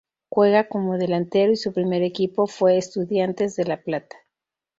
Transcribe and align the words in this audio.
Juega 0.29 0.67
como 0.67 0.97
delantero 0.97 1.51
y 1.51 1.57
su 1.57 1.73
primer 1.73 2.01
equipo 2.01 2.47
fue 2.47 2.75
Estudiantes 2.75 3.55
de 3.55 3.65
La 3.65 3.83
Plata. 3.83 4.17